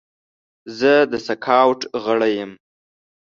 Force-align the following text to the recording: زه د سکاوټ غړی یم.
زه 0.77 0.93
د 1.11 1.13
سکاوټ 1.27 1.81
غړی 2.05 2.31
یم. 2.39 2.51